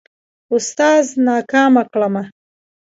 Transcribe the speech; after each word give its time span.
اوستاذ 0.53 1.05
ناکامه 1.25 1.83
کړمه. 1.91 2.23